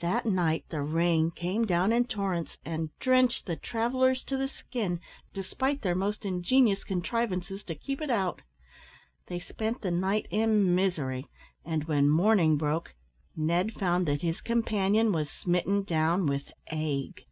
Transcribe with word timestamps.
That 0.00 0.26
night 0.26 0.64
the 0.70 0.82
rain 0.82 1.30
came 1.30 1.64
down 1.66 1.92
in 1.92 2.06
torrents, 2.06 2.58
and 2.64 2.90
drenched 2.98 3.46
the 3.46 3.54
travellers 3.54 4.24
to 4.24 4.36
the 4.36 4.48
skin, 4.48 4.98
despite 5.32 5.82
their 5.82 5.94
most 5.94 6.24
ingenious 6.24 6.82
contrivances 6.82 7.62
to 7.66 7.76
keep 7.76 8.00
it 8.00 8.10
out. 8.10 8.42
They 9.28 9.38
spent 9.38 9.82
the 9.82 9.92
night 9.92 10.26
in 10.32 10.74
misery, 10.74 11.28
and 11.64 11.84
when 11.84 12.10
morning 12.10 12.56
broke 12.56 12.96
Ned 13.36 13.74
found 13.74 14.08
that 14.08 14.22
his 14.22 14.40
companion 14.40 15.12
was 15.12 15.30
smitten 15.30 15.84
down 15.84 16.26
with 16.26 16.50
ague. 16.72 17.22